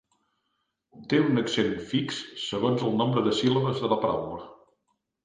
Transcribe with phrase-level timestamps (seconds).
[1.11, 4.41] Té un accent fix segons el nombre de síl·labes de la paraula.